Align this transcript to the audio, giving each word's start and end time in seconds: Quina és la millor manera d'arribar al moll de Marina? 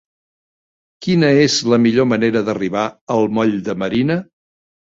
Quina 1.07 1.29
és 1.41 1.57
la 1.75 1.79
millor 1.85 2.09
manera 2.15 2.43
d'arribar 2.49 2.89
al 3.19 3.31
moll 3.39 3.57
de 3.71 3.79
Marina? 3.85 4.21